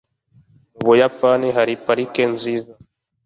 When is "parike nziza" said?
1.85-2.71